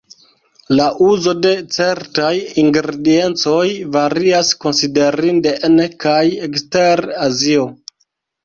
La 0.77 0.85
uzo 1.07 1.33
de 1.41 1.49
certaj 1.75 2.31
ingrediencoj 2.61 3.67
varias 3.97 4.51
konsiderinde 4.65 5.55
en 5.69 5.79
kaj 6.07 6.19
ekster 6.49 7.05
Azio. 7.29 7.69